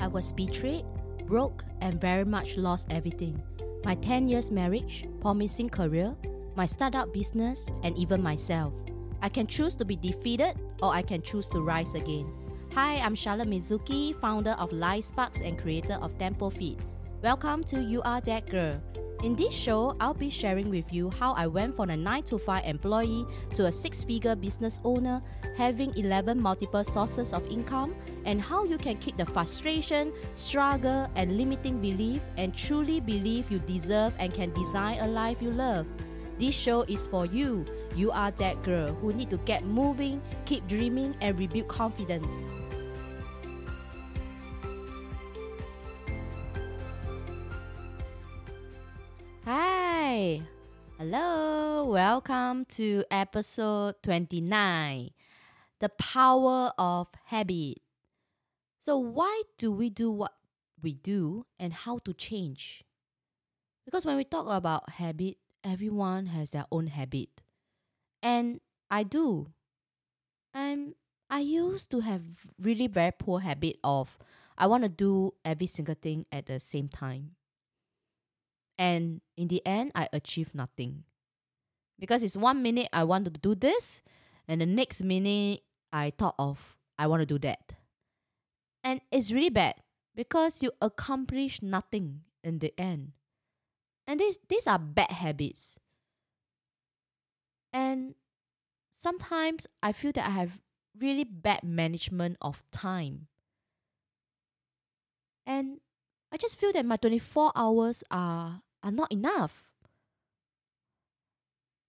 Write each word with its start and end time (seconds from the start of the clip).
I 0.00 0.06
was 0.06 0.32
betrayed, 0.32 0.84
broke, 1.26 1.64
and 1.80 2.00
very 2.00 2.24
much 2.24 2.56
lost 2.56 2.86
everything. 2.90 3.42
My 3.84 3.94
10 3.96 4.28
years 4.28 4.50
marriage, 4.50 5.06
promising 5.20 5.68
career, 5.68 6.14
my 6.54 6.66
startup 6.66 7.12
business, 7.12 7.66
and 7.82 7.96
even 7.96 8.22
myself. 8.22 8.72
I 9.22 9.28
can 9.28 9.46
choose 9.46 9.74
to 9.76 9.84
be 9.84 9.96
defeated 9.96 10.54
or 10.82 10.92
I 10.92 11.02
can 11.02 11.22
choose 11.22 11.48
to 11.50 11.60
rise 11.60 11.94
again. 11.94 12.32
Hi, 12.74 12.98
I'm 12.98 13.14
Charlotte 13.14 13.48
Mizuki, 13.48 14.14
founder 14.20 14.52
of 14.52 14.72
Life 14.72 15.06
Sparks 15.06 15.40
and 15.40 15.58
creator 15.58 15.98
of 16.00 16.16
Tempo 16.18 16.50
Feed. 16.50 16.78
Welcome 17.22 17.64
to 17.64 17.82
You 17.82 18.00
Are 18.02 18.20
That 18.20 18.48
Girl. 18.48 18.80
In 19.24 19.34
this 19.34 19.52
show, 19.52 19.96
I'll 19.98 20.14
be 20.14 20.30
sharing 20.30 20.70
with 20.70 20.92
you 20.92 21.10
how 21.10 21.32
I 21.32 21.48
went 21.48 21.74
from 21.74 21.90
a 21.90 21.96
9 21.96 22.22
to 22.24 22.38
5 22.38 22.64
employee 22.64 23.26
to 23.54 23.66
a 23.66 23.72
6 23.72 24.04
figure 24.04 24.36
business 24.36 24.78
owner, 24.84 25.20
having 25.56 25.92
11 25.96 26.40
multiple 26.40 26.84
sources 26.84 27.32
of 27.32 27.44
income, 27.48 27.96
and 28.28 28.42
how 28.42 28.62
you 28.62 28.76
can 28.76 28.98
kick 28.98 29.16
the 29.16 29.24
frustration, 29.24 30.12
struggle, 30.34 31.08
and 31.16 31.38
limiting 31.38 31.80
belief 31.80 32.20
and 32.36 32.54
truly 32.54 33.00
believe 33.00 33.50
you 33.50 33.58
deserve 33.60 34.12
and 34.18 34.34
can 34.34 34.52
design 34.52 34.98
a 35.00 35.08
life 35.08 35.40
you 35.40 35.50
love. 35.50 35.86
This 36.38 36.54
show 36.54 36.82
is 36.82 37.06
for 37.06 37.24
you. 37.24 37.64
You 37.96 38.10
are 38.10 38.30
that 38.32 38.62
girl 38.62 38.92
who 38.92 39.14
need 39.14 39.30
to 39.30 39.38
get 39.48 39.64
moving, 39.64 40.20
keep 40.44 40.68
dreaming, 40.68 41.16
and 41.22 41.38
rebuild 41.38 41.68
confidence. 41.68 42.28
Hi. 49.46 50.42
Hello. 50.98 51.86
Welcome 51.86 52.66
to 52.76 53.04
episode 53.10 53.94
29 54.02 55.12
The 55.80 55.88
Power 55.88 56.72
of 56.76 57.08
Habit. 57.24 57.87
So, 58.88 58.96
why 58.96 59.42
do 59.58 59.70
we 59.70 59.90
do 59.90 60.10
what 60.10 60.32
we 60.80 60.94
do 60.94 61.44
and 61.60 61.74
how 61.74 61.98
to 62.06 62.14
change? 62.14 62.84
Because 63.84 64.06
when 64.06 64.16
we 64.16 64.24
talk 64.24 64.46
about 64.48 64.88
habit, 64.88 65.36
everyone 65.62 66.24
has 66.32 66.52
their 66.52 66.64
own 66.72 66.86
habit. 66.86 67.28
And 68.22 68.62
I 68.90 69.02
do. 69.02 69.48
And 70.54 70.94
I 71.28 71.40
used 71.40 71.90
to 71.90 72.00
have 72.00 72.22
really 72.58 72.86
very 72.86 73.12
poor 73.12 73.40
habit 73.40 73.76
of 73.84 74.16
I 74.56 74.66
want 74.66 74.84
to 74.84 74.88
do 74.88 75.34
every 75.44 75.66
single 75.66 75.96
thing 76.00 76.24
at 76.32 76.46
the 76.46 76.58
same 76.58 76.88
time. 76.88 77.32
And 78.78 79.20
in 79.36 79.48
the 79.48 79.60
end, 79.66 79.92
I 79.94 80.08
achieve 80.14 80.54
nothing. 80.54 81.04
Because 81.98 82.22
it's 82.22 82.38
one 82.38 82.62
minute 82.62 82.88
I 82.94 83.04
want 83.04 83.26
to 83.26 83.30
do 83.32 83.54
this, 83.54 84.02
and 84.48 84.62
the 84.62 84.66
next 84.66 85.02
minute 85.02 85.60
I 85.92 86.14
thought 86.16 86.36
of 86.38 86.78
I 86.98 87.06
want 87.06 87.20
to 87.20 87.26
do 87.26 87.38
that. 87.40 87.74
And 88.82 89.00
it's 89.10 89.30
really 89.30 89.50
bad 89.50 89.74
because 90.14 90.62
you 90.62 90.72
accomplish 90.80 91.62
nothing 91.62 92.22
in 92.42 92.58
the 92.60 92.72
end. 92.78 93.12
And 94.06 94.20
these 94.20 94.38
these 94.48 94.66
are 94.66 94.78
bad 94.78 95.10
habits. 95.10 95.78
And 97.72 98.14
sometimes 98.94 99.66
I 99.82 99.92
feel 99.92 100.12
that 100.12 100.26
I 100.26 100.30
have 100.30 100.62
really 100.98 101.24
bad 101.24 101.62
management 101.62 102.38
of 102.40 102.64
time. 102.70 103.28
And 105.46 105.80
I 106.32 106.36
just 106.36 106.58
feel 106.58 106.72
that 106.72 106.86
my 106.86 106.96
24 106.96 107.52
hours 107.54 108.02
are 108.10 108.62
are 108.82 108.90
not 108.92 109.12
enough. 109.12 109.72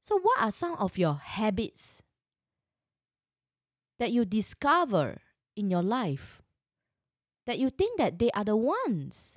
So, 0.01 0.19
what 0.19 0.41
are 0.41 0.51
some 0.51 0.75
of 0.75 0.97
your 0.97 1.15
habits 1.15 2.01
that 3.99 4.11
you 4.11 4.25
discover 4.25 5.21
in 5.55 5.69
your 5.69 5.83
life 5.83 6.38
that 7.49 7.57
you 7.57 7.71
think 7.71 7.97
that 7.97 8.19
they 8.19 8.29
are 8.37 8.45
the 8.45 8.55
ones 8.55 9.33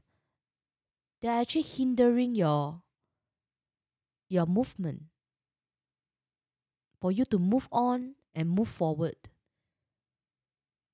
that 1.23 1.29
are 1.29 1.41
actually 1.41 1.63
hindering 1.63 2.35
your 2.35 2.83
your 4.29 4.45
movement 4.45 5.05
for 7.01 7.11
you 7.11 7.25
to 7.25 7.39
move 7.39 7.71
on 7.73 8.13
and 8.35 8.51
move 8.51 8.69
forward? 8.69 9.17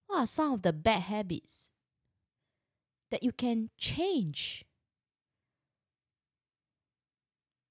What 0.07 0.21
are 0.21 0.27
some 0.29 0.53
of 0.53 0.63
the 0.63 0.73
bad 0.73 1.11
habits 1.11 1.71
that 3.11 3.25
you 3.25 3.33
can 3.33 3.71
change? 3.77 4.65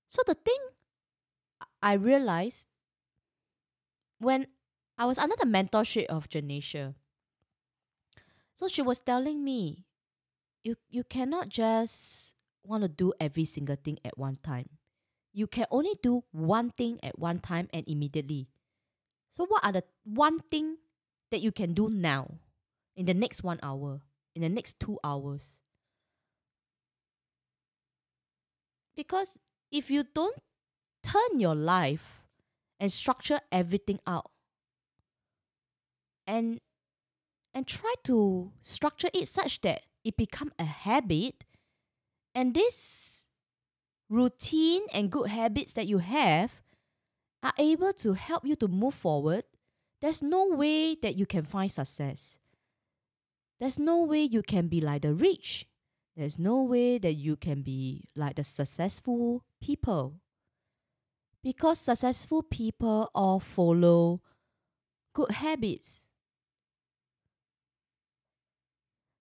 So 0.09 0.23
the 0.27 0.35
thing 0.35 0.59
I 1.81 1.93
realized 1.93 2.65
when 4.19 4.47
I 4.97 5.05
was 5.05 5.17
under 5.17 5.37
the 5.39 5.47
mentorship 5.47 6.07
of 6.07 6.27
Janisha, 6.27 6.95
so 8.57 8.67
she 8.67 8.81
was 8.81 8.99
telling 8.99 9.43
me, 9.43 9.85
you 10.63 10.75
you 10.89 11.03
cannot 11.03 11.49
just 11.49 12.33
want 12.63 12.81
to 12.81 12.89
do 12.89 13.13
every 13.19 13.45
single 13.45 13.77
thing 13.77 13.99
at 14.03 14.17
one 14.17 14.37
time. 14.43 14.69
You 15.31 15.45
can 15.45 15.65
only 15.69 15.93
do 16.01 16.23
one 16.31 16.71
thing 16.71 16.99
at 17.03 17.19
one 17.19 17.39
time 17.39 17.69
and 17.71 17.87
immediately. 17.87 18.49
So 19.37 19.45
what 19.45 19.63
are 19.63 19.71
the 19.71 19.83
one 20.03 20.39
thing 20.39 20.77
that 21.29 21.41
you 21.41 21.51
can 21.51 21.73
do 21.73 21.89
now 21.93 22.39
in 22.95 23.05
the 23.05 23.13
next 23.13 23.43
one 23.43 23.59
hour, 23.61 24.01
in 24.35 24.41
the 24.41 24.49
next 24.49 24.79
two 24.79 24.97
hours? 25.03 25.43
Because 28.95 29.37
if 29.71 29.91
you 29.91 30.03
don't 30.03 30.41
turn 31.03 31.39
your 31.39 31.53
life 31.53 32.25
and 32.79 32.91
structure 32.91 33.39
everything 33.51 33.99
out 34.07 34.31
and 36.25 36.59
and 37.53 37.67
try 37.67 37.93
to 38.03 38.51
structure 38.61 39.09
it 39.13 39.27
such 39.27 39.61
that 39.61 39.81
it 40.03 40.17
become 40.17 40.51
a 40.59 40.63
habit 40.63 41.43
and 42.35 42.53
this 42.53 43.27
routine 44.09 44.83
and 44.93 45.11
good 45.11 45.29
habits 45.29 45.73
that 45.73 45.87
you 45.87 45.97
have 45.97 46.61
are 47.43 47.53
able 47.57 47.93
to 47.93 48.13
help 48.13 48.45
you 48.45 48.55
to 48.55 48.67
move 48.67 48.93
forward 48.93 49.43
there's 50.01 50.21
no 50.21 50.47
way 50.47 50.95
that 50.95 51.15
you 51.15 51.25
can 51.25 51.43
find 51.43 51.71
success 51.71 52.37
there's 53.59 53.79
no 53.79 54.03
way 54.03 54.21
you 54.21 54.41
can 54.41 54.67
be 54.67 54.79
like 54.79 55.01
the 55.01 55.13
rich 55.13 55.67
there's 56.17 56.39
no 56.39 56.63
way 56.63 56.97
that 56.97 57.13
you 57.13 57.35
can 57.35 57.61
be 57.61 58.05
like 58.15 58.37
the 58.37 58.43
successful 58.43 59.45
people. 59.61 60.15
Because 61.43 61.79
successful 61.79 62.41
people 62.41 63.11
all 63.13 63.39
follow 63.39 64.21
good 65.13 65.29
habits. 65.29 66.05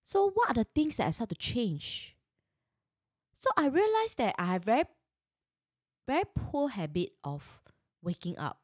So, 0.07 0.31
what 0.31 0.49
are 0.49 0.53
the 0.55 0.63
things 0.63 0.95
that 0.97 1.07
I 1.07 1.11
start 1.11 1.29
to 1.29 1.35
change? 1.35 2.15
So, 3.37 3.49
I 3.57 3.67
realized 3.67 4.17
that 4.17 4.35
I 4.39 4.45
have 4.45 4.63
very, 4.63 4.85
very 6.07 6.23
poor 6.33 6.69
habit 6.69 7.11
of 7.23 7.59
waking 8.01 8.37
up. 8.39 8.61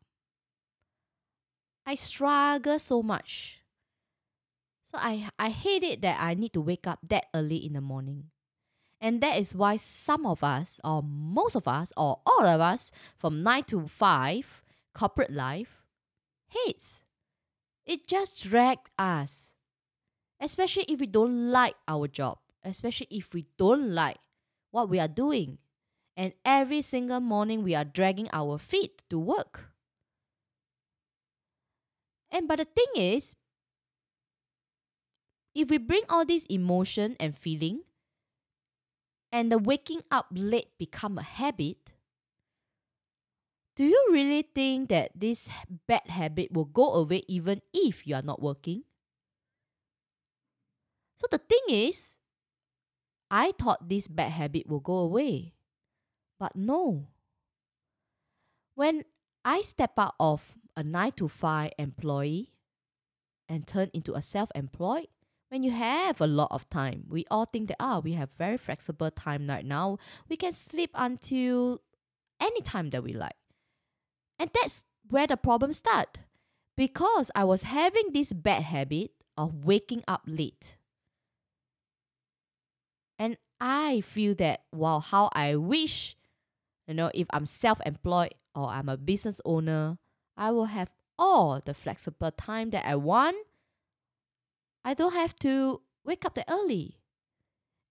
I 1.86 1.96
struggle 1.96 2.80
so 2.80 3.04
much 3.04 3.60
so 4.94 5.00
I 5.02 5.30
I 5.40 5.50
hate 5.50 5.84
it 5.84 6.02
that 6.02 6.22
I 6.22 6.36
need 6.36 6.54
to 6.54 6.62
wake 6.62 6.86
up 6.86 7.00
that 7.10 7.26
early 7.34 7.58
in 7.66 7.74
the 7.74 7.82
morning. 7.82 8.30
And 9.02 9.20
that 9.22 9.38
is 9.38 9.56
why 9.56 9.78
some 9.78 10.26
of 10.26 10.44
us, 10.44 10.80
or 10.84 11.04
most 11.04 11.56
of 11.56 11.68
us, 11.68 11.92
or 11.98 12.22
all 12.26 12.46
of 12.46 12.62
us 12.62 12.92
from 13.18 13.44
9 13.44 13.64
to 13.66 13.88
5 13.88 14.64
corporate 14.94 15.32
life 15.32 15.84
hates. 16.48 17.02
It 17.86 18.08
just 18.08 18.44
drags 18.44 18.90
us. 19.00 19.53
Especially 20.44 20.84
if 20.92 21.00
we 21.00 21.08
don't 21.08 21.56
like 21.56 21.80
our 21.88 22.06
job, 22.12 22.38
especially 22.68 23.08
if 23.10 23.34
we 23.34 23.48
don't 23.56 23.96
like 23.96 24.20
what 24.72 24.90
we 24.90 25.00
are 25.00 25.08
doing. 25.08 25.58
And 26.18 26.34
every 26.44 26.82
single 26.82 27.22
morning 27.22 27.64
we 27.64 27.74
are 27.74 27.86
dragging 27.88 28.28
our 28.34 28.58
feet 28.58 29.04
to 29.10 29.18
work. 29.18 29.72
And 32.30 32.46
but 32.46 32.60
the 32.60 32.66
thing 32.66 32.92
is, 32.98 33.38
if 35.56 35.70
we 35.70 35.78
bring 35.78 36.04
all 36.10 36.26
this 36.26 36.44
emotion 36.50 37.16
and 37.22 37.38
feeling 37.38 37.88
and 39.32 39.50
the 39.50 39.58
waking 39.58 40.04
up 40.12 40.28
late 40.36 40.76
become 40.78 41.18
a 41.18 41.24
habit, 41.24 41.94
do 43.78 43.86
you 43.86 44.10
really 44.12 44.44
think 44.44 44.90
that 44.90 45.12
this 45.16 45.48
bad 45.88 46.04
habit 46.10 46.52
will 46.52 46.66
go 46.66 46.94
away 47.00 47.24
even 47.30 47.62
if 47.74 48.06
you 48.06 48.14
are 48.16 48.22
not 48.22 48.42
working? 48.42 48.84
So 51.24 51.28
the 51.32 51.38
thing 51.38 51.64
is, 51.70 52.16
I 53.32 53.54
thought 53.58 53.88
this 53.88 54.10
bad 54.10 54.32
habit 54.32 54.68
will 54.68 54.82
go 54.82 54.98
away. 54.98 55.54
But 56.38 56.56
no. 56.56 57.08
When 58.76 59.06
I 59.46 59.62
step 59.62 59.94
out 59.98 60.16
of 60.20 60.58
a 60.76 60.84
9 60.84 61.14
to 61.14 61.30
5 61.30 61.72
employee 61.80 62.52
and 63.48 63.66
turn 63.66 63.90
into 63.94 64.16
a 64.16 64.22
self 64.22 64.52
employed, 64.54 65.08
when 65.48 65.64
you 65.64 65.72
have 65.72 66.20
a 66.20 66.28
lot 66.28 66.50
of 66.52 66.70
time, 66.70 67.06
we 67.08 67.26
all 67.32 67.46
think 67.46 67.70
that 67.70 67.78
ah, 67.80 68.00
we 68.00 68.14
have 68.14 68.32
very 68.38 68.58
flexible 68.58 69.10
time 69.10 69.48
right 69.48 69.66
now. 69.66 70.00
We 70.28 70.36
can 70.36 70.52
sleep 70.52 70.92
until 70.94 71.82
any 72.42 72.62
time 72.62 72.90
that 72.90 73.04
we 73.04 73.14
like. 73.14 73.38
And 74.38 74.50
that's 74.54 74.84
where 75.10 75.28
the 75.28 75.38
problem 75.38 75.72
start. 75.72 76.18
Because 76.76 77.32
I 77.34 77.46
was 77.46 77.64
having 77.64 78.12
this 78.12 78.34
bad 78.34 78.64
habit 78.64 79.12
of 79.38 79.64
waking 79.64 80.04
up 80.06 80.24
late. 80.28 80.76
And 83.20 83.38
I 83.60 84.02
feel 84.02 84.36
that 84.36 84.64
wow, 84.72 85.00
how 85.00 85.30
I 85.34 85.56
wish, 85.56 86.16
you 86.88 86.94
know, 86.94 87.12
if 87.14 87.28
I'm 87.32 87.46
self 87.46 87.80
employed 87.86 88.34
or 88.56 88.68
I'm 88.68 88.90
a 88.90 88.98
business 88.98 89.40
owner, 89.46 89.98
I 90.36 90.52
will 90.52 90.66
have 90.66 90.92
all 91.18 91.62
the 91.64 91.74
flexible 91.74 92.32
time 92.32 92.72
that 92.72 92.86
I 92.86 92.96
want. 92.96 93.38
I 94.84 94.94
don't 94.94 95.14
have 95.14 95.36
to 95.38 95.82
wake 96.04 96.26
up 96.26 96.36
that 96.36 96.50
early. 96.50 97.00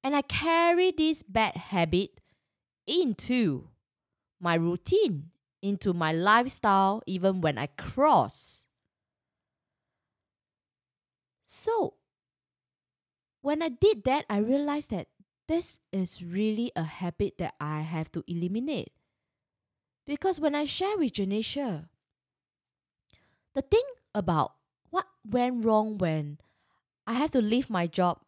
And 0.05 0.17
I 0.17 0.23
carry 0.23 0.91
this 0.91 1.23
bad 1.23 1.57
habit 1.57 2.21
into 2.87 3.69
my 4.41 4.55
routine, 4.55 5.31
into 5.63 5.95
my 5.95 6.13
lifestyle, 6.13 7.03
even 7.07 7.41
when 7.41 7.57
I 7.57 7.67
cross. 7.67 8.67
So, 11.45 11.95
when 13.43 13.61
I 13.61 13.69
did 13.69 14.05
that, 14.05 14.25
I 14.31 14.39
realized 14.39 14.91
that 14.91 15.09
this 15.49 15.81
is 15.93 16.23
really 16.23 16.73
a 16.75 16.85
habit 16.85 17.37
that 17.39 17.55
I 17.61 17.83
have 17.83 18.11
to 18.13 18.25
eliminate. 18.27 18.93
Because 20.07 20.41
when 20.41 20.55
I 20.55 20.65
share 20.65 20.97
with 20.97 21.13
Janisha, 21.13 21.87
the 23.55 23.63
thing 23.63 23.85
about 24.15 24.55
what 24.91 25.07
went 25.29 25.65
wrong 25.65 25.99
when 25.99 26.39
I 27.07 27.15
have 27.15 27.31
to 27.33 27.43
leave 27.43 27.69
my 27.69 27.87
job 27.87 28.21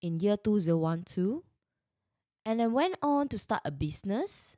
in 0.00 0.20
year 0.20 0.36
2012 0.36 1.42
and 2.44 2.62
I 2.62 2.66
went 2.66 2.94
on 3.02 3.28
to 3.28 3.38
start 3.38 3.62
a 3.64 3.70
business 3.70 4.56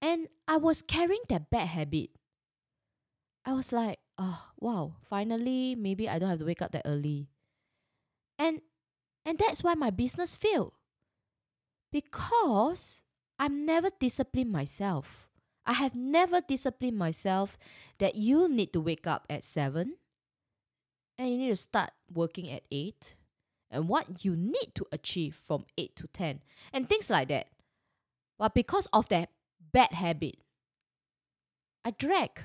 and 0.00 0.28
I 0.48 0.56
was 0.56 0.82
carrying 0.82 1.22
that 1.28 1.50
bad 1.50 1.68
habit. 1.68 2.10
I 3.44 3.52
was 3.52 3.72
like, 3.72 3.98
oh 4.18 4.50
wow, 4.58 4.96
finally 5.08 5.74
maybe 5.74 6.08
I 6.08 6.18
don't 6.18 6.30
have 6.30 6.40
to 6.40 6.46
wake 6.46 6.62
up 6.62 6.72
that 6.72 6.86
early. 6.86 7.31
And 8.42 8.60
and 9.24 9.38
that's 9.38 9.62
why 9.62 9.74
my 9.74 9.90
business 9.90 10.34
failed. 10.34 10.72
Because 11.92 13.02
I'm 13.38 13.64
never 13.64 13.88
disciplined 14.00 14.50
myself. 14.50 15.28
I 15.64 15.74
have 15.74 15.94
never 15.94 16.40
disciplined 16.40 16.98
myself 16.98 17.56
that 17.98 18.16
you 18.16 18.48
need 18.48 18.72
to 18.72 18.80
wake 18.80 19.06
up 19.06 19.26
at 19.30 19.44
7 19.44 19.94
and 21.16 21.30
you 21.30 21.38
need 21.38 21.50
to 21.50 21.56
start 21.56 21.90
working 22.12 22.50
at 22.50 22.64
8 22.72 23.14
and 23.70 23.88
what 23.88 24.24
you 24.24 24.34
need 24.34 24.74
to 24.74 24.86
achieve 24.90 25.36
from 25.36 25.64
8 25.78 25.94
to 25.94 26.08
10 26.08 26.40
and 26.72 26.88
things 26.88 27.08
like 27.08 27.28
that. 27.28 27.46
But 28.40 28.54
because 28.54 28.88
of 28.92 29.08
that 29.10 29.30
bad 29.72 29.92
habit, 29.92 30.38
I 31.84 31.92
drag. 31.92 32.40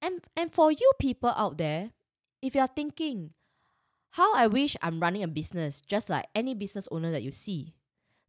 And, 0.00 0.22
and 0.34 0.50
for 0.50 0.72
you 0.72 0.90
people 0.98 1.34
out 1.36 1.58
there, 1.58 1.90
if 2.40 2.54
you're 2.54 2.66
thinking, 2.66 3.34
how 4.12 4.34
I 4.34 4.46
wish 4.46 4.76
I'm 4.82 5.00
running 5.00 5.22
a 5.22 5.28
business 5.28 5.80
just 5.80 6.08
like 6.08 6.26
any 6.34 6.54
business 6.54 6.86
owner 6.90 7.10
that 7.10 7.22
you 7.22 7.32
see. 7.32 7.74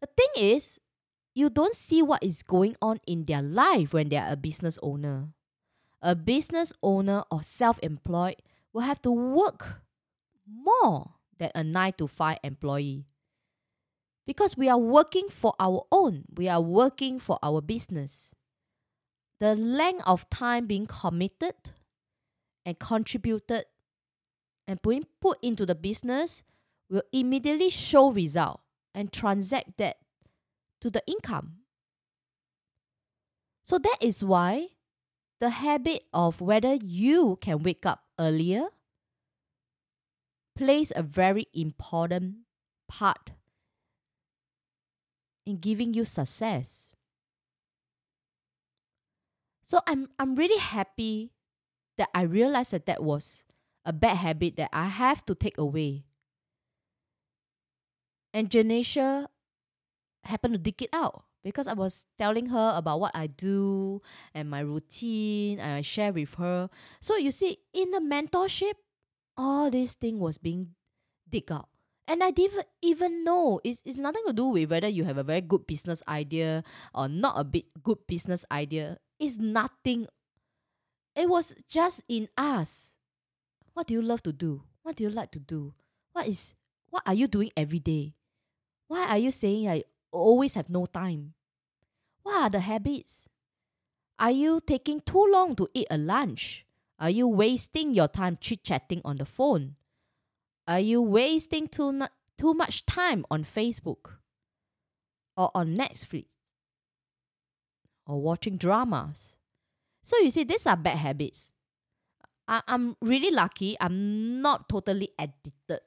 The 0.01 0.07
thing 0.07 0.29
is, 0.37 0.79
you 1.35 1.49
don't 1.49 1.75
see 1.75 2.01
what 2.01 2.23
is 2.23 2.43
going 2.43 2.75
on 2.81 2.99
in 3.05 3.25
their 3.25 3.41
life 3.41 3.93
when 3.93 4.09
they 4.09 4.17
are 4.17 4.31
a 4.31 4.37
business 4.37 4.79
owner. 4.81 5.29
A 6.01 6.15
business 6.15 6.73
owner 6.81 7.23
or 7.31 7.43
self 7.43 7.79
employed 7.83 8.35
will 8.71 8.81
have 8.81 9.01
to 9.01 9.11
work 9.11 9.81
more 10.47 11.11
than 11.37 11.51
a 11.55 11.63
9 11.63 11.93
to 11.97 12.07
5 12.07 12.37
employee. 12.43 13.05
Because 14.25 14.55
we 14.55 14.69
are 14.69 14.77
working 14.77 15.27
for 15.29 15.53
our 15.59 15.83
own, 15.91 16.23
we 16.33 16.47
are 16.47 16.61
working 16.61 17.19
for 17.19 17.39
our 17.43 17.61
business. 17.61 18.33
The 19.39 19.55
length 19.55 20.03
of 20.05 20.29
time 20.29 20.65
being 20.65 20.85
committed 20.85 21.55
and 22.65 22.79
contributed 22.79 23.65
and 24.67 24.81
being 24.81 25.05
put 25.21 25.37
into 25.41 25.65
the 25.65 25.75
business 25.75 26.43
will 26.89 27.03
immediately 27.11 27.69
show 27.69 28.11
result 28.11 28.61
and 28.93 29.11
transact 29.11 29.77
that 29.77 29.97
to 30.81 30.89
the 30.89 31.03
income. 31.07 31.63
So 33.63 33.77
that 33.79 33.97
is 34.01 34.23
why 34.23 34.69
the 35.39 35.49
habit 35.49 36.03
of 36.13 36.41
whether 36.41 36.75
you 36.75 37.37
can 37.41 37.63
wake 37.63 37.85
up 37.85 38.03
earlier 38.19 38.67
plays 40.55 40.91
a 40.95 41.01
very 41.01 41.47
important 41.53 42.45
part 42.87 43.31
in 45.45 45.57
giving 45.57 45.93
you 45.93 46.05
success. 46.05 46.95
So 49.63 49.79
I'm 49.87 50.09
I'm 50.19 50.35
really 50.35 50.59
happy 50.59 51.31
that 51.97 52.09
I 52.13 52.21
realized 52.23 52.71
that 52.71 52.85
that 52.85 53.03
was 53.03 53.43
a 53.85 53.93
bad 53.93 54.17
habit 54.17 54.55
that 54.57 54.69
I 54.71 54.87
have 54.87 55.25
to 55.25 55.35
take 55.35 55.57
away. 55.57 56.05
And 58.33 58.49
Janisha 58.49 59.27
happened 60.23 60.55
to 60.55 60.57
dig 60.57 60.81
it 60.81 60.89
out 60.93 61.25
because 61.43 61.67
I 61.67 61.73
was 61.73 62.05
telling 62.17 62.47
her 62.47 62.73
about 62.75 62.99
what 62.99 63.11
I 63.13 63.27
do 63.27 64.01
and 64.33 64.49
my 64.49 64.61
routine 64.61 65.59
and 65.59 65.73
I 65.73 65.81
share 65.81 66.13
with 66.13 66.33
her. 66.35 66.69
So 67.01 67.17
you 67.17 67.31
see, 67.31 67.59
in 67.73 67.91
the 67.91 67.99
mentorship, 67.99 68.73
all 69.37 69.69
this 69.69 69.93
thing 69.93 70.19
was 70.19 70.37
being 70.37 70.69
dig 71.29 71.51
out. 71.51 71.67
And 72.07 72.23
I 72.23 72.31
didn't 72.31 72.67
even 72.81 73.23
know 73.23 73.61
it's, 73.63 73.81
it's 73.85 73.97
nothing 73.97 74.23
to 74.27 74.33
do 74.33 74.45
with 74.45 74.69
whether 74.69 74.87
you 74.87 75.03
have 75.05 75.17
a 75.17 75.23
very 75.23 75.41
good 75.41 75.65
business 75.67 76.03
idea 76.07 76.63
or 76.93 77.07
not 77.07 77.39
a 77.39 77.43
bit 77.43 77.65
good 77.81 77.99
business 78.07 78.43
idea. 78.51 78.97
It's 79.19 79.37
nothing. 79.37 80.07
It 81.15 81.29
was 81.29 81.53
just 81.69 82.01
in 82.09 82.27
us. 82.37 82.92
What 83.73 83.87
do 83.87 83.93
you 83.93 84.01
love 84.01 84.23
to 84.23 84.31
do? 84.31 84.63
What 84.83 84.95
do 84.95 85.03
you 85.03 85.09
like 85.09 85.31
to 85.31 85.39
do? 85.39 85.73
What 86.13 86.27
is 86.27 86.53
what 86.89 87.03
are 87.05 87.13
you 87.13 87.27
doing 87.27 87.51
every 87.57 87.79
day? 87.79 88.13
Why 88.87 89.07
are 89.07 89.17
you 89.17 89.31
saying 89.31 89.67
I 89.67 89.83
always 90.11 90.53
have 90.53 90.69
no 90.69 90.85
time? 90.85 91.33
What 92.21 92.43
are 92.43 92.49
the 92.49 92.59
habits? 92.59 93.27
Are 94.19 94.31
you 94.31 94.61
taking 94.65 95.01
too 95.01 95.27
long 95.31 95.55
to 95.55 95.67
eat 95.73 95.87
a 95.89 95.97
lunch? 95.97 96.65
Are 96.99 97.09
you 97.09 97.27
wasting 97.27 97.93
your 97.93 98.07
time 98.07 98.37
chit 98.39 98.63
chatting 98.63 99.01
on 99.03 99.17
the 99.17 99.25
phone? 99.25 99.75
Are 100.67 100.79
you 100.79 101.01
wasting 101.01 101.67
too, 101.67 102.03
too 102.37 102.53
much 102.53 102.85
time 102.85 103.25
on 103.29 103.43
Facebook 103.43 104.17
or 105.35 105.51
on 105.55 105.75
Netflix 105.75 106.27
or 108.05 108.21
watching 108.21 108.57
dramas? 108.57 109.33
So 110.03 110.17
you 110.19 110.29
see, 110.29 110.43
these 110.43 110.67
are 110.67 110.77
bad 110.77 110.97
habits. 110.97 111.52
I, 112.47 112.61
I'm 112.67 112.95
really 113.01 113.31
lucky. 113.31 113.77
I'm 113.79 114.41
not 114.41 114.69
totally 114.69 115.11
addicted 115.17 115.81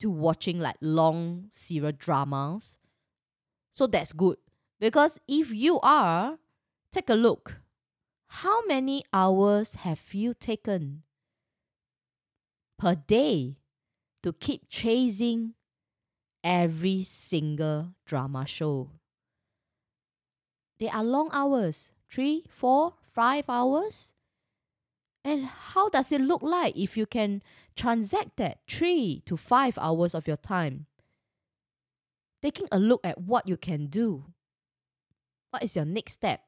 to 0.00 0.10
watching 0.10 0.60
like 0.60 0.76
long 0.80 1.48
serial 1.52 1.92
dramas. 1.92 2.76
So 3.72 3.86
that's 3.86 4.12
good. 4.12 4.36
Because 4.78 5.18
if 5.26 5.52
you 5.52 5.80
are, 5.80 6.38
take 6.92 7.08
a 7.08 7.14
look. 7.14 7.60
How 8.28 8.64
many 8.66 9.04
hours 9.12 9.74
have 9.74 10.12
you 10.12 10.34
taken 10.34 11.02
per 12.78 12.94
day 12.94 13.56
to 14.22 14.32
keep 14.32 14.68
chasing 14.68 15.54
every 16.44 17.02
single 17.04 17.94
drama 18.04 18.44
show? 18.46 18.90
They 20.78 20.88
are 20.88 21.04
long 21.04 21.30
hours 21.32 21.88
three, 22.10 22.44
four, 22.50 22.94
five 23.02 23.44
hours. 23.48 24.12
And 25.26 25.46
how 25.46 25.88
does 25.88 26.12
it 26.12 26.20
look 26.20 26.40
like 26.40 26.76
if 26.76 26.96
you 26.96 27.04
can 27.04 27.42
transact 27.74 28.36
that 28.36 28.60
three 28.70 29.24
to 29.26 29.36
five 29.36 29.76
hours 29.76 30.14
of 30.14 30.28
your 30.28 30.36
time? 30.36 30.86
Taking 32.44 32.68
a 32.70 32.78
look 32.78 33.00
at 33.02 33.18
what 33.20 33.48
you 33.48 33.56
can 33.56 33.86
do. 33.86 34.26
What 35.50 35.64
is 35.64 35.74
your 35.74 35.84
next 35.84 36.12
step? 36.12 36.42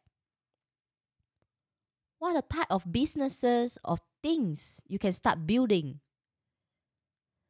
What 2.20 2.36
are 2.36 2.40
the 2.40 2.54
type 2.54 2.68
of 2.70 2.92
businesses 2.92 3.78
or 3.84 3.96
things 4.22 4.80
you 4.86 5.00
can 5.00 5.12
start 5.12 5.44
building? 5.44 5.98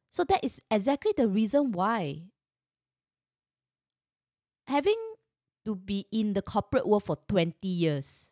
So 0.09 0.23
that 0.23 0.43
is 0.43 0.59
exactly 0.71 1.13
the 1.15 1.27
reason 1.27 1.73
why 1.73 2.23
having 4.65 4.97
to 5.65 5.75
be 5.75 6.07
in 6.11 6.33
the 6.33 6.41
corporate 6.41 6.87
world 6.87 7.03
for 7.03 7.19
20 7.27 7.67
years 7.67 8.28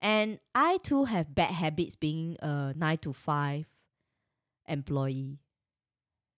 and 0.00 0.38
I 0.54 0.78
too 0.78 1.04
have 1.04 1.34
bad 1.34 1.50
habits 1.50 1.96
being 1.96 2.36
a 2.40 2.72
nine 2.76 2.98
to 2.98 3.12
five 3.12 3.66
employee. 4.66 5.38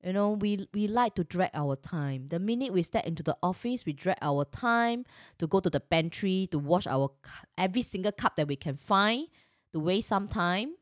You 0.02 0.14
know, 0.14 0.30
we 0.30 0.66
we 0.72 0.88
like 0.88 1.14
to 1.16 1.24
drag 1.24 1.50
our 1.52 1.76
time. 1.76 2.28
The 2.28 2.38
minute 2.38 2.72
we 2.72 2.82
step 2.82 3.04
into 3.04 3.22
the 3.22 3.36
office, 3.42 3.84
we 3.84 3.92
drag 3.92 4.16
our 4.22 4.46
time 4.46 5.04
to 5.38 5.46
go 5.46 5.60
to 5.60 5.68
the 5.68 5.80
pantry 5.80 6.48
to 6.52 6.58
wash 6.58 6.86
our 6.86 7.10
every 7.58 7.82
single 7.82 8.12
cup 8.12 8.36
that 8.36 8.48
we 8.48 8.56
can 8.56 8.76
find, 8.76 9.28
to 9.74 9.80
waste 9.80 10.08
some 10.08 10.26
time, 10.26 10.74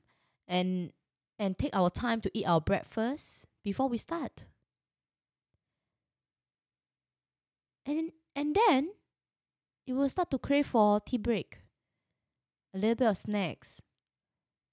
and 0.47 0.92
and 1.37 1.58
take 1.58 1.75
our 1.75 1.90
time 1.90 2.20
to 2.20 2.30
eat 2.32 2.47
our 2.47 2.61
breakfast 2.61 3.47
before 3.64 3.88
we 3.88 3.99
start. 3.99 4.44
And 7.85 8.12
and 8.37 8.54
then 8.54 8.90
you 9.87 9.97
will 9.97 10.08
start 10.08 10.30
to 10.30 10.38
crave 10.38 10.66
for 10.68 11.00
tea 11.00 11.18
break 11.18 11.58
a 12.75 12.78
little 12.78 12.94
bit 12.94 13.08
of 13.08 13.18
snacks, 13.18 13.80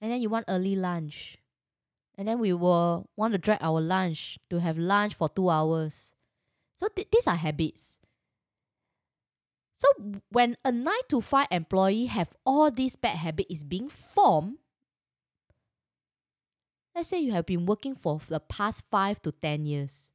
and 0.01 0.11
then 0.11 0.21
you 0.21 0.29
want 0.29 0.45
early 0.47 0.75
lunch. 0.75 1.37
And 2.17 2.29
then 2.29 2.39
we 2.39 2.53
will 2.53 3.09
want 3.17 3.33
to 3.33 3.37
drag 3.37 3.59
our 3.59 3.81
lunch 3.81 4.39
to 4.49 4.61
have 4.61 4.77
lunch 4.77 5.13
for 5.13 5.27
two 5.27 5.49
hours. 5.49 6.13
So 6.79 6.87
th- 6.87 7.09
these 7.11 7.27
are 7.27 7.35
habits. 7.35 7.97
So 9.77 9.87
when 10.31 10.55
a 10.63 10.71
nine 10.71 11.03
to 11.09 11.19
five 11.19 11.47
employee 11.51 12.05
have 12.05 12.33
all 12.45 12.71
these 12.71 12.95
bad 12.95 13.17
habits 13.17 13.51
is 13.51 13.63
being 13.65 13.89
formed, 13.89 14.59
let's 16.95 17.09
say 17.09 17.19
you 17.19 17.33
have 17.33 17.45
been 17.45 17.65
working 17.65 17.95
for 17.95 18.21
the 18.29 18.39
past 18.39 18.83
five 18.89 19.21
to 19.23 19.33
ten 19.33 19.65
years, 19.65 20.11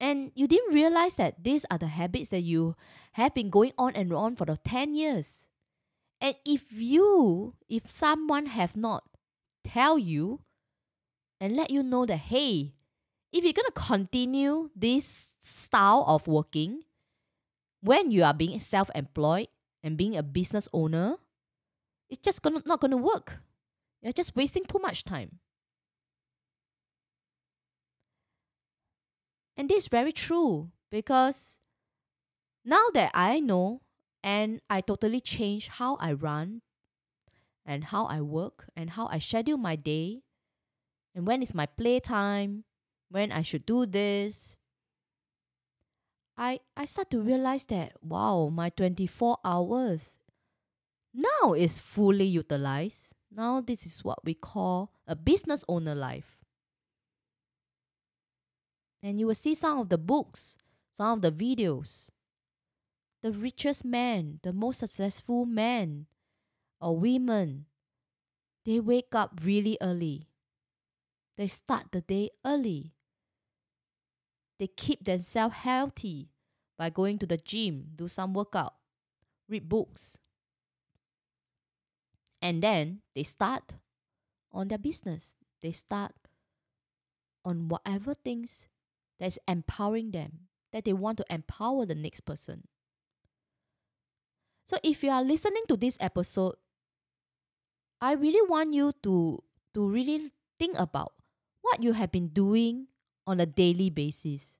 and 0.00 0.32
you 0.34 0.48
didn't 0.48 0.74
realize 0.74 1.14
that 1.14 1.44
these 1.44 1.64
are 1.70 1.78
the 1.78 1.86
habits 1.86 2.30
that 2.30 2.42
you 2.42 2.74
have 3.12 3.34
been 3.34 3.50
going 3.50 3.72
on 3.78 3.94
and 3.94 4.12
on 4.12 4.34
for 4.34 4.46
the 4.46 4.56
ten 4.56 4.94
years. 4.94 5.46
And 6.24 6.36
if 6.46 6.72
you, 6.72 7.52
if 7.68 7.90
someone 7.90 8.46
have 8.46 8.78
not 8.78 9.04
tell 9.62 9.98
you 9.98 10.40
and 11.38 11.54
let 11.54 11.70
you 11.70 11.82
know 11.82 12.06
that 12.06 12.16
hey, 12.16 12.72
if 13.30 13.44
you're 13.44 13.52
gonna 13.52 13.70
continue 13.74 14.70
this 14.74 15.28
style 15.42 16.02
of 16.08 16.26
working, 16.26 16.84
when 17.82 18.10
you 18.10 18.24
are 18.24 18.32
being 18.32 18.58
self-employed 18.58 19.48
and 19.82 19.98
being 19.98 20.16
a 20.16 20.22
business 20.22 20.66
owner, 20.72 21.16
it's 22.08 22.22
just 22.22 22.40
gonna 22.40 22.62
not 22.64 22.80
gonna 22.80 22.96
work. 22.96 23.40
You're 24.00 24.14
just 24.14 24.34
wasting 24.34 24.64
too 24.64 24.78
much 24.78 25.04
time. 25.04 25.40
And 29.58 29.68
this 29.68 29.84
is 29.84 29.88
very 29.88 30.12
true 30.12 30.70
because 30.90 31.58
now 32.64 32.88
that 32.94 33.10
I 33.12 33.40
know 33.40 33.82
and 34.24 34.62
I 34.70 34.80
totally 34.80 35.20
change 35.20 35.68
how 35.68 35.96
I 35.96 36.14
run 36.14 36.62
and 37.66 37.84
how 37.84 38.06
I 38.06 38.22
work 38.22 38.70
and 38.74 38.90
how 38.90 39.06
I 39.12 39.18
schedule 39.18 39.58
my 39.58 39.76
day 39.76 40.22
and 41.14 41.26
when 41.26 41.42
is 41.42 41.54
my 41.54 41.66
playtime, 41.66 42.64
when 43.10 43.30
I 43.30 43.42
should 43.42 43.66
do 43.66 43.86
this. 43.86 44.56
I 46.36 46.58
I 46.76 46.86
start 46.86 47.10
to 47.10 47.20
realize 47.20 47.66
that 47.66 47.92
wow, 48.02 48.48
my 48.48 48.70
24 48.70 49.38
hours 49.44 50.14
now 51.12 51.52
is 51.52 51.78
fully 51.78 52.26
utilized. 52.26 53.14
Now 53.30 53.60
this 53.60 53.86
is 53.86 54.02
what 54.02 54.24
we 54.24 54.34
call 54.34 54.90
a 55.06 55.14
business 55.14 55.64
owner 55.68 55.94
life. 55.94 56.40
And 59.02 59.20
you 59.20 59.26
will 59.26 59.36
see 59.36 59.54
some 59.54 59.78
of 59.78 59.90
the 59.90 59.98
books, 59.98 60.56
some 60.96 61.12
of 61.12 61.20
the 61.20 61.30
videos. 61.30 62.08
The 63.24 63.32
richest 63.32 63.86
man, 63.86 64.38
the 64.42 64.52
most 64.52 64.80
successful 64.80 65.46
man 65.46 66.04
or 66.78 66.94
women, 66.94 67.64
they 68.66 68.80
wake 68.80 69.14
up 69.14 69.40
really 69.42 69.78
early. 69.80 70.28
They 71.38 71.48
start 71.48 71.86
the 71.90 72.02
day 72.02 72.32
early. 72.44 72.92
They 74.60 74.66
keep 74.66 75.06
themselves 75.06 75.54
healthy 75.54 76.28
by 76.76 76.90
going 76.90 77.18
to 77.20 77.24
the 77.24 77.38
gym, 77.38 77.92
do 77.96 78.08
some 78.08 78.34
workout, 78.34 78.74
read 79.48 79.70
books. 79.70 80.18
And 82.42 82.62
then 82.62 83.00
they 83.14 83.22
start 83.22 83.72
on 84.52 84.68
their 84.68 84.76
business. 84.76 85.36
They 85.62 85.72
start 85.72 86.12
on 87.42 87.70
whatever 87.70 88.12
things 88.12 88.68
that's 89.18 89.38
empowering 89.48 90.10
them, 90.10 90.40
that 90.74 90.84
they 90.84 90.92
want 90.92 91.16
to 91.16 91.24
empower 91.30 91.86
the 91.86 91.94
next 91.94 92.26
person. 92.26 92.68
So 94.66 94.78
if 94.82 95.04
you 95.04 95.10
are 95.10 95.22
listening 95.22 95.64
to 95.68 95.76
this 95.76 95.96
episode, 96.00 96.56
I 98.00 98.12
really 98.12 98.46
want 98.48 98.72
you 98.72 98.92
to 99.02 99.42
to 99.74 99.88
really 99.88 100.32
think 100.58 100.78
about 100.78 101.12
what 101.62 101.82
you 101.82 101.92
have 101.92 102.12
been 102.12 102.28
doing 102.28 102.88
on 103.26 103.40
a 103.40 103.46
daily 103.46 103.90
basis. 103.90 104.56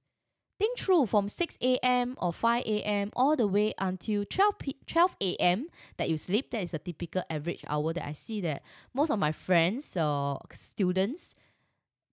Think 0.59 0.79
through 0.79 1.07
from 1.07 1.29
6 1.29 1.59
a.m. 1.61 2.15
or 2.19 2.33
5 2.33 2.65
a.m. 2.65 3.11
all 3.17 3.35
the 3.35 3.47
way 3.47 3.75
until 3.77 4.25
12, 4.25 4.59
p- 4.59 4.77
12 4.87 5.17
a.m. 5.21 5.67
that 5.99 6.09
you 6.09 6.17
sleep. 6.17 6.51
That 6.53 6.63
is 6.63 6.73
a 6.73 6.79
typical 6.79 7.23
average 7.29 7.65
hour 7.67 7.93
that 7.93 8.07
I 8.07 8.13
see 8.13 8.41
that 8.43 8.63
most 8.95 9.11
of 9.11 9.19
my 9.19 9.33
friends 9.33 9.97
or 9.97 10.41
students, 10.55 11.35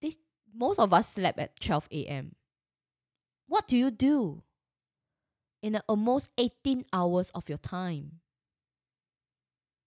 they, 0.02 0.14
most 0.54 0.80
of 0.80 0.92
us 0.92 1.14
slept 1.14 1.40
at 1.40 1.60
12 1.60 1.88
a.m. 1.92 2.36
What 3.48 3.68
do 3.68 3.78
you 3.78 3.92
do 3.92 4.42
in 5.62 5.82
almost 5.88 6.30
18 6.38 6.86
hours 6.94 7.30
of 7.32 7.50
your 7.50 7.58
time? 7.58 8.20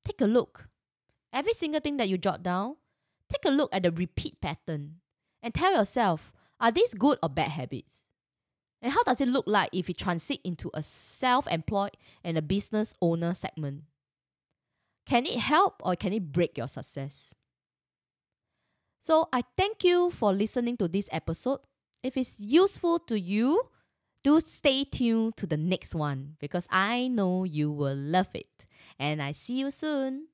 Take 0.04 0.21
a 0.21 0.26
look. 0.26 0.69
Every 1.33 1.54
single 1.54 1.81
thing 1.81 1.97
that 1.97 2.09
you 2.09 2.19
jot 2.19 2.43
down, 2.43 2.76
take 3.28 3.45
a 3.45 3.50
look 3.54 3.71
at 3.73 3.83
the 3.83 3.90
repeat 3.90 4.40
pattern 4.40 4.97
and 5.43 5.54
tell 5.54 5.75
yourself 5.75 6.33
are 6.61 6.71
these 6.71 6.95
good 6.95 7.19
or 7.23 7.28
bad 7.28 7.49
habits? 7.49 8.04
And 8.81 8.93
how 8.93 9.02
does 9.02 9.21
it 9.21 9.28
look 9.28 9.47
like 9.47 9.71
if 9.73 9.88
you 9.88 9.95
transit 9.95 10.40
into 10.45 10.71
a 10.75 10.83
self 10.83 11.47
employed 11.49 11.97
and 12.23 12.38
a 12.38 12.43
business 12.43 12.95
owner 13.00 13.35
segment? 13.35 13.85
Can 15.07 15.26
it 15.26 15.38
help 15.38 15.83
or 15.85 15.97
can 15.97 16.12
it 16.12 16.33
break 16.33 16.57
your 16.57 16.69
success? 16.69 17.35
So 19.00 19.28
I 19.33 19.45
thank 19.57 19.85
you 19.85 20.11
for 20.11 20.33
listening 20.33 20.76
to 20.78 20.88
this 20.88 21.09
episode. 21.12 21.61
If 22.02 22.16
it's 22.16 22.40
useful 22.40 22.99
to 23.00 23.19
you, 23.19 23.69
do 24.25 24.40
stay 24.40 24.85
tuned 24.85 25.37
to 25.37 25.47
the 25.47 25.57
next 25.57 25.95
one 25.95 26.37
because 26.40 26.66
I 26.71 27.09
know 27.09 27.45
you 27.45 27.71
will 27.71 27.95
love 27.95 28.28
it. 28.35 28.66
And 28.99 29.23
I 29.23 29.33
see 29.33 29.61
you 29.61 29.71
soon. 29.71 30.28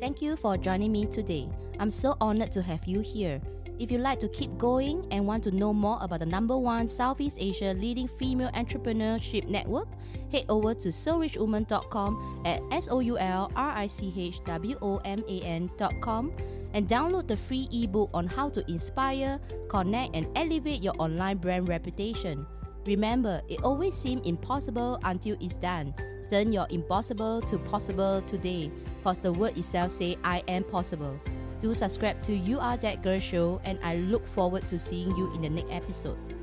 Thank 0.00 0.20
you 0.20 0.36
for 0.36 0.58
joining 0.58 0.92
me 0.92 1.06
today. 1.06 1.48
I'm 1.78 1.90
so 1.90 2.16
honored 2.20 2.52
to 2.52 2.62
have 2.62 2.84
you 2.84 3.00
here. 3.00 3.40
If 3.78 3.90
you'd 3.90 4.00
like 4.00 4.18
to 4.20 4.28
keep 4.28 4.56
going 4.56 5.06
and 5.10 5.26
want 5.26 5.44
to 5.44 5.50
know 5.50 5.72
more 5.72 5.98
about 6.00 6.20
the 6.20 6.26
number 6.26 6.56
one 6.56 6.88
Southeast 6.88 7.36
Asia 7.38 7.74
leading 7.74 8.08
female 8.08 8.50
entrepreneurship 8.52 9.46
network, 9.48 9.88
head 10.32 10.46
over 10.48 10.74
to 10.74 10.88
soulrichwoman.com 10.88 12.42
at 12.46 12.62
S 12.72 12.88
O 12.90 13.00
U 13.00 13.18
L 13.18 13.52
R 13.54 13.70
I 13.70 13.86
C 13.86 14.12
H 14.16 14.40
W 14.46 14.78
O 14.80 14.96
M 15.04 15.22
A 15.28 15.40
N.com 15.42 16.32
and 16.72 16.88
download 16.88 17.26
the 17.28 17.36
free 17.36 17.68
ebook 17.72 18.10
on 18.12 18.26
how 18.26 18.48
to 18.50 18.68
inspire, 18.70 19.40
connect, 19.68 20.14
and 20.14 20.26
elevate 20.36 20.82
your 20.82 20.94
online 20.98 21.38
brand 21.38 21.68
reputation. 21.68 22.46
Remember, 22.86 23.42
it 23.48 23.62
always 23.62 23.94
seems 23.94 24.26
impossible 24.26 24.98
until 25.04 25.36
it's 25.40 25.56
done. 25.56 25.94
Turn 26.30 26.52
your 26.52 26.66
impossible 26.70 27.40
to 27.42 27.58
possible 27.58 28.22
today, 28.22 28.70
cause 29.02 29.20
the 29.20 29.32
word 29.32 29.56
itself 29.56 29.90
say 29.90 30.16
I 30.24 30.42
am 30.48 30.64
possible. 30.64 31.18
Do 31.60 31.72
subscribe 31.72 32.22
to 32.24 32.34
You 32.34 32.58
Are 32.58 32.76
That 32.76 33.02
Girl 33.02 33.18
show 33.18 33.60
and 33.64 33.78
I 33.82 33.96
look 33.96 34.26
forward 34.26 34.68
to 34.68 34.78
seeing 34.78 35.16
you 35.16 35.32
in 35.34 35.42
the 35.42 35.50
next 35.50 35.70
episode. 35.70 36.35